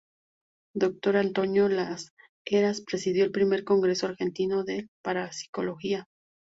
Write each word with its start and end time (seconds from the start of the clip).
Dr. 0.73 1.15
Antonio 1.17 1.69
Las 1.69 2.09
Heras 2.43 2.81
presidió 2.81 3.23
el 3.23 3.29
Primer 3.31 3.63
Congreso 3.63 4.07
Argentino 4.07 4.63
de 4.63 4.87
Parapsicología. 5.03 6.07